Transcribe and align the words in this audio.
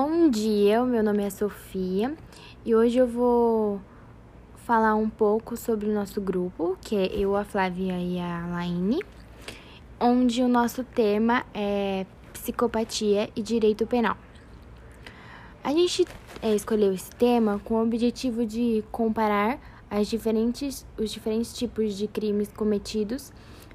Bom 0.00 0.30
dia, 0.30 0.84
meu 0.84 1.02
nome 1.02 1.24
é 1.24 1.28
Sofia 1.28 2.14
e 2.64 2.72
hoje 2.72 2.98
eu 2.98 3.06
vou 3.08 3.80
falar 4.58 4.94
um 4.94 5.10
pouco 5.10 5.56
sobre 5.56 5.88
o 5.88 5.92
nosso 5.92 6.20
grupo, 6.20 6.78
que 6.80 6.94
é 6.94 7.06
eu, 7.06 7.34
a 7.34 7.42
Flávia 7.42 7.98
e 7.98 8.16
a 8.16 8.46
Laine, 8.46 9.00
onde 9.98 10.40
o 10.40 10.46
nosso 10.46 10.84
tema 10.84 11.44
é 11.52 12.06
psicopatia 12.32 13.28
e 13.34 13.42
direito 13.42 13.88
penal. 13.88 14.16
A 15.64 15.72
gente 15.72 16.06
é, 16.40 16.54
escolheu 16.54 16.92
esse 16.92 17.10
tema 17.10 17.60
com 17.64 17.74
o 17.74 17.82
objetivo 17.82 18.46
de 18.46 18.84
comparar 18.92 19.58
as 19.90 20.06
diferentes, 20.06 20.86
os 20.96 21.10
diferentes 21.10 21.52
tipos 21.52 21.98
de 21.98 22.06
crimes 22.06 22.52
cometidos 22.52 23.32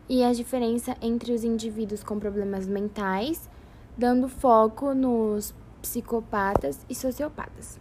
e 0.08 0.24
a 0.24 0.32
diferença 0.32 0.96
entre 1.02 1.34
os 1.34 1.44
indivíduos 1.44 2.02
com 2.02 2.18
problemas 2.18 2.66
mentais, 2.66 3.50
dando 3.98 4.30
foco 4.30 4.94
nos 4.94 5.54
psicopatas 5.84 6.80
e 6.90 6.96
sociopatas. 6.96 7.78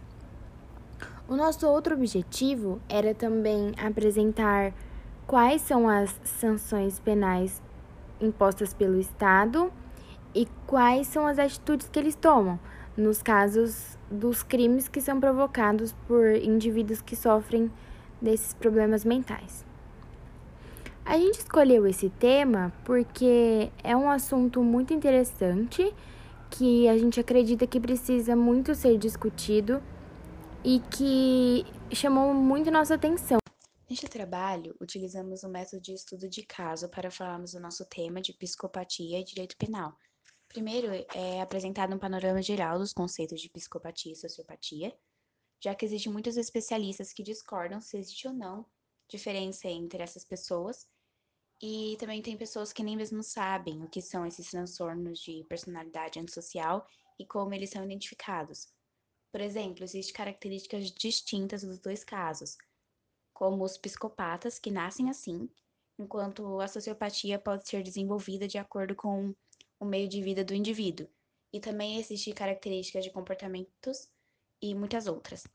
O 1.25 1.37
nosso 1.37 1.65
outro 1.67 1.95
objetivo 1.95 2.81
era 2.89 3.15
também 3.15 3.71
apresentar 3.77 4.73
quais 5.25 5.61
são 5.61 5.87
as 5.87 6.13
sanções 6.25 6.99
penais 6.99 7.61
impostas 8.19 8.73
pelo 8.73 8.99
Estado 8.99 9.71
e 10.35 10.45
quais 10.67 11.07
são 11.07 11.25
as 11.25 11.39
atitudes 11.39 11.87
que 11.87 11.97
eles 11.97 12.15
tomam 12.15 12.59
nos 12.95 13.23
casos 13.23 13.97
dos 14.11 14.43
crimes 14.43 14.89
que 14.89 14.99
são 14.99 15.19
provocados 15.19 15.93
por 16.05 16.35
indivíduos 16.35 17.01
que 17.01 17.15
sofrem 17.15 17.71
desses 18.21 18.53
problemas 18.53 19.05
mentais. 19.05 19.65
A 21.05 21.17
gente 21.17 21.39
escolheu 21.39 21.87
esse 21.87 22.09
tema 22.09 22.71
porque 22.83 23.71
é 23.81 23.95
um 23.95 24.09
assunto 24.09 24.61
muito 24.61 24.93
interessante 24.93 25.93
que 26.55 26.87
a 26.87 26.95
gente 26.97 27.19
acredita 27.19 27.65
que 27.65 27.79
precisa 27.79 28.35
muito 28.35 28.75
ser 28.75 28.97
discutido 28.97 29.81
e 30.63 30.79
que 30.79 31.65
chamou 31.95 32.31
muito 32.33 32.69
nossa 32.69 32.93
atenção. 32.93 33.39
Neste 33.89 34.07
trabalho, 34.07 34.75
utilizamos 34.79 35.43
o 35.43 35.49
método 35.49 35.81
de 35.81 35.93
estudo 35.93 36.29
de 36.29 36.43
caso 36.45 36.87
para 36.89 37.09
falarmos 37.09 37.53
do 37.53 37.59
nosso 37.59 37.85
tema 37.85 38.21
de 38.21 38.33
psicopatia 38.33 39.19
e 39.19 39.23
direito 39.23 39.57
penal. 39.57 39.97
Primeiro, 40.47 40.87
é 41.15 41.41
apresentado 41.41 41.95
um 41.95 41.99
panorama 41.99 42.41
geral 42.41 42.77
dos 42.77 42.93
conceitos 42.93 43.41
de 43.41 43.49
psicopatia 43.49 44.13
e 44.13 44.15
sociopatia, 44.15 44.95
já 45.59 45.73
que 45.73 45.85
existem 45.85 46.13
muitos 46.13 46.37
especialistas 46.37 47.11
que 47.11 47.23
discordam 47.23 47.81
se 47.81 47.97
existe 47.97 48.27
ou 48.27 48.33
não 48.33 48.65
diferença 49.09 49.67
entre 49.67 50.01
essas 50.03 50.23
pessoas 50.23 50.87
e 51.65 51.95
também 51.95 52.21
tem 52.21 52.35
pessoas 52.35 52.73
que 52.73 52.83
nem 52.83 52.97
mesmo 52.97 53.23
sabem 53.23 53.81
o 53.81 53.87
que 53.87 54.01
são 54.01 54.25
esses 54.25 54.49
transtornos 54.49 55.19
de 55.19 55.45
personalidade 55.45 56.19
antissocial 56.19 56.85
e 57.17 57.25
como 57.25 57.53
eles 57.53 57.69
são 57.69 57.85
identificados. 57.85 58.67
Por 59.31 59.39
exemplo, 59.39 59.85
existem 59.85 60.13
características 60.13 60.91
distintas 60.91 61.63
dos 61.63 61.79
dois 61.79 62.03
casos, 62.03 62.57
como 63.33 63.63
os 63.63 63.77
psicopatas, 63.77 64.59
que 64.59 64.69
nascem 64.69 65.09
assim, 65.09 65.49
enquanto 65.97 66.59
a 66.59 66.67
sociopatia 66.67 67.39
pode 67.39 67.65
ser 67.65 67.81
desenvolvida 67.81 68.45
de 68.45 68.57
acordo 68.57 68.93
com 68.93 69.33
o 69.79 69.85
meio 69.85 70.09
de 70.09 70.21
vida 70.21 70.43
do 70.43 70.53
indivíduo. 70.53 71.07
E 71.53 71.61
também 71.61 71.97
existem 71.97 72.33
características 72.33 73.05
de 73.05 73.09
comportamentos 73.09 74.09
e 74.61 74.75
muitas 74.75 75.07
outras. 75.07 75.47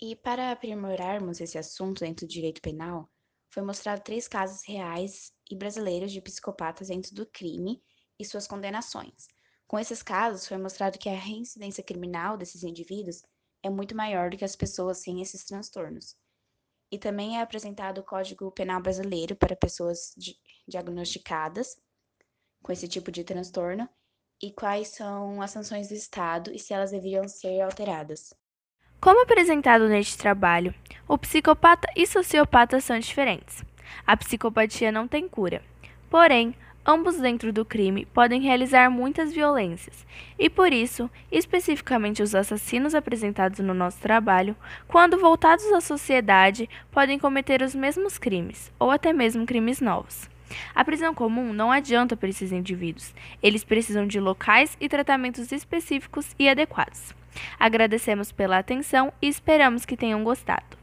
E 0.00 0.14
para 0.14 0.52
aprimorarmos 0.52 1.40
esse 1.40 1.58
assunto 1.58 2.04
dentro 2.04 2.24
do 2.24 2.30
direito 2.30 2.62
penal, 2.62 3.10
foi 3.52 3.62
mostrado 3.62 4.02
três 4.02 4.26
casos 4.26 4.66
reais 4.66 5.30
e 5.50 5.54
brasileiros 5.54 6.10
de 6.10 6.22
psicopatas 6.22 6.88
dentro 6.88 7.14
do 7.14 7.26
crime 7.26 7.82
e 8.18 8.24
suas 8.24 8.46
condenações. 8.46 9.28
Com 9.66 9.78
esses 9.78 10.02
casos, 10.02 10.48
foi 10.48 10.56
mostrado 10.56 10.98
que 10.98 11.08
a 11.08 11.14
reincidência 11.14 11.84
criminal 11.84 12.36
desses 12.36 12.62
indivíduos 12.62 13.22
é 13.62 13.68
muito 13.68 13.94
maior 13.94 14.30
do 14.30 14.36
que 14.36 14.44
as 14.44 14.56
pessoas 14.56 14.98
sem 14.98 15.20
esses 15.20 15.44
transtornos. 15.44 16.16
E 16.90 16.98
também 16.98 17.38
é 17.38 17.42
apresentado 17.42 17.98
o 17.98 18.04
Código 18.04 18.50
Penal 18.52 18.82
Brasileiro 18.82 19.36
para 19.36 19.56
pessoas 19.56 20.14
diagnosticadas 20.66 21.76
com 22.62 22.72
esse 22.72 22.88
tipo 22.88 23.10
de 23.10 23.24
transtorno 23.24 23.88
e 24.42 24.50
quais 24.50 24.88
são 24.88 25.40
as 25.42 25.50
sanções 25.50 25.88
do 25.88 25.94
Estado 25.94 26.52
e 26.52 26.58
se 26.58 26.72
elas 26.72 26.90
deveriam 26.90 27.28
ser 27.28 27.60
alteradas. 27.60 28.34
Como 29.02 29.20
apresentado 29.20 29.88
neste 29.88 30.16
trabalho, 30.16 30.72
o 31.08 31.18
psicopata 31.18 31.88
e 31.96 32.06
sociopata 32.06 32.80
são 32.80 32.96
diferentes. 33.00 33.64
A 34.06 34.16
psicopatia 34.16 34.92
não 34.92 35.08
tem 35.08 35.28
cura. 35.28 35.60
Porém, 36.08 36.54
ambos 36.86 37.16
dentro 37.16 37.52
do 37.52 37.64
crime 37.64 38.06
podem 38.06 38.40
realizar 38.40 38.88
muitas 38.90 39.32
violências, 39.32 40.06
e 40.38 40.48
por 40.48 40.72
isso, 40.72 41.10
especificamente 41.32 42.22
os 42.22 42.32
assassinos 42.32 42.94
apresentados 42.94 43.58
no 43.58 43.74
nosso 43.74 43.98
trabalho, 43.98 44.54
quando 44.86 45.18
voltados 45.18 45.66
à 45.72 45.80
sociedade, 45.80 46.70
podem 46.92 47.18
cometer 47.18 47.60
os 47.60 47.74
mesmos 47.74 48.18
crimes, 48.18 48.70
ou 48.78 48.88
até 48.88 49.12
mesmo 49.12 49.44
crimes 49.44 49.80
novos. 49.80 50.30
A 50.72 50.84
prisão 50.84 51.12
comum 51.12 51.52
não 51.52 51.72
adianta 51.72 52.16
para 52.16 52.28
esses 52.28 52.52
indivíduos. 52.52 53.12
Eles 53.42 53.64
precisam 53.64 54.06
de 54.06 54.20
locais 54.20 54.76
e 54.80 54.88
tratamentos 54.88 55.50
específicos 55.50 56.36
e 56.38 56.48
adequados. 56.48 57.12
Agradecemos 57.62 58.32
pela 58.32 58.58
atenção 58.58 59.12
e 59.22 59.28
esperamos 59.28 59.86
que 59.86 59.96
tenham 59.96 60.24
gostado. 60.24 60.81